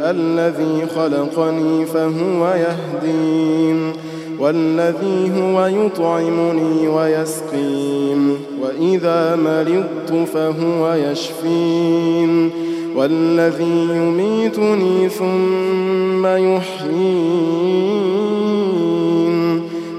[0.00, 3.92] الذي خلقني فهو يهدين
[4.38, 12.50] والذي هو يطعمني ويسقين وإذا مرضت فهو يشفين
[12.96, 17.78] والذي يميتني ثم يحيين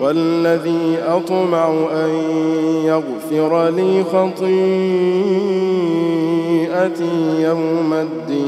[0.00, 2.10] والذي أطمع أن
[2.84, 4.46] يغفر لي خطيئتي
[7.40, 8.45] يوم الدين.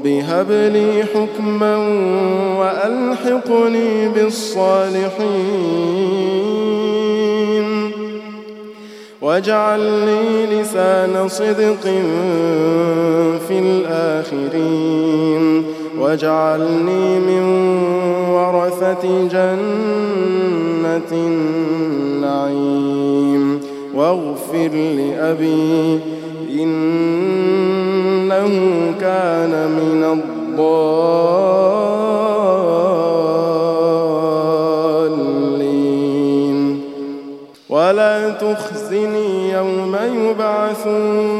[0.00, 1.76] رب هب لي حكما
[2.58, 5.10] وألحقني بالصالحين.
[9.22, 11.82] واجعل لي لسان صدق
[13.48, 15.44] في الآخرين.
[15.98, 17.44] واجعلني من
[18.30, 22.80] ورثة جنة النعيم.
[23.94, 26.00] واغفر لأبي
[28.32, 30.80] إنه كان من الضالين.
[37.68, 41.36] ولا تخزني يوم يبعثون.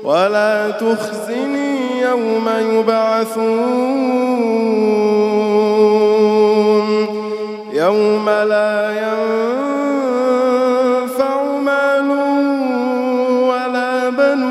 [0.03, 3.97] ولا تخزني يوم يبعثون.
[7.73, 9.31] يوم لا ينفع
[11.66, 12.09] مال
[13.49, 14.47] ولا بنون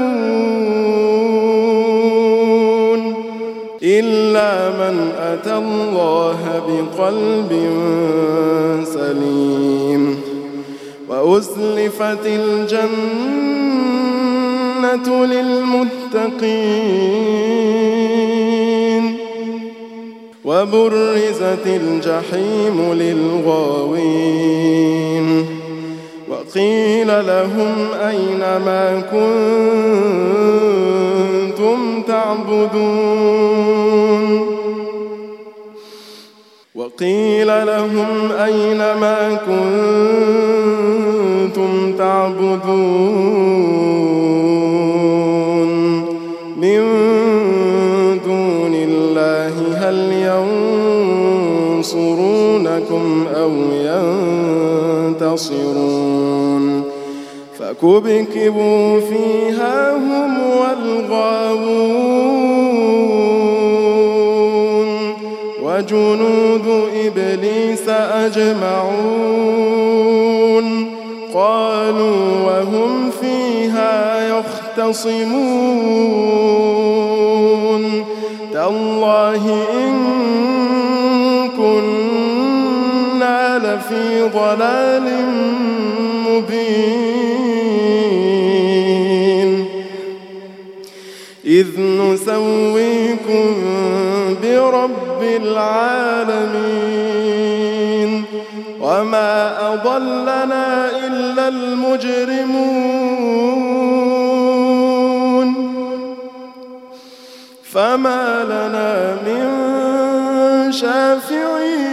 [3.83, 7.53] إلا من أتى الله بقلب
[8.85, 10.21] سليم.
[11.09, 12.25] وأزلفت
[14.85, 16.37] الجنة للمتقين.
[20.45, 23.97] وبرزت الجحيم للغاوين.
[26.31, 27.75] وقيل لهم
[28.07, 29.03] أين ما
[31.53, 33.47] كنتم تعبدون.
[36.75, 39.67] وقيل لهم أين ما كنتم
[41.99, 43.96] تعبدون.
[46.67, 49.99] من دون الله هل
[51.83, 53.51] ينصرونكم أو
[55.13, 56.83] ينتصرون؟
[57.59, 61.87] فكبكبوا فيها هم والغاوون.
[65.63, 66.67] وجنود
[67.07, 69.47] إبليس أجمعون.
[71.47, 75.27] قالوا وهم فيها يختصمون.
[78.53, 79.95] تالله إن
[81.59, 85.07] كنا لفي ضلال
[86.27, 87.17] مبين.
[91.45, 93.47] إذ نسويكم
[94.43, 96.87] برب العالمين.
[98.81, 103.07] وما أضلنا إلا المجرمون
[107.73, 109.47] فما لنا من
[110.73, 111.87] شافعين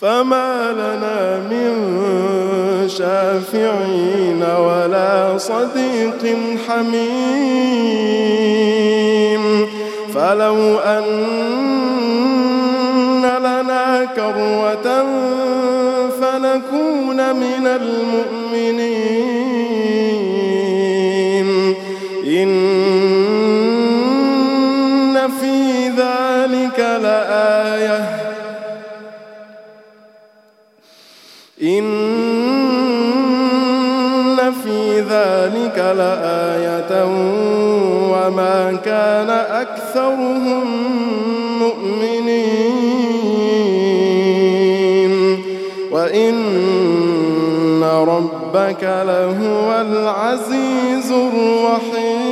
[0.00, 1.72] فما لنا من
[2.88, 6.36] شافعين ولا صديق
[6.68, 7.76] حميم
[10.16, 11.06] فلو أن
[13.38, 15.04] لنا كروة
[16.20, 18.96] فنكون من المؤمنين.
[22.26, 22.56] إن
[25.40, 28.00] في ذلك لآية.
[31.62, 31.96] إن
[34.64, 36.92] في ذلك لآية.
[38.26, 40.66] وما كان أكثرهم
[41.58, 43.06] مؤمنين.
[45.90, 52.26] وإن ربك لهو العزيز الرحيم.